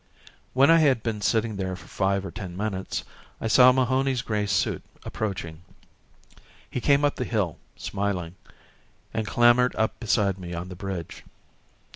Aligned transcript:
When 0.55 0.71
I 0.71 0.79
had 0.79 1.03
been 1.03 1.21
sitting 1.21 1.57
there 1.57 1.75
for 1.75 1.85
five 1.87 2.25
or 2.25 2.31
ten 2.31 2.57
minutes 2.57 3.03
I 3.39 3.47
saw 3.47 3.71
Mahony's 3.71 4.23
grey 4.23 4.47
suit 4.47 4.81
approaching. 5.03 5.61
He 6.67 6.81
came 6.81 7.05
up 7.05 7.17
the 7.17 7.23
hill, 7.23 7.59
smiling, 7.75 8.33
and 9.13 9.27
clambered 9.27 9.75
up 9.75 9.99
beside 9.99 10.39
me 10.39 10.55
on 10.55 10.69
the 10.69 10.75
bridge. 10.75 11.23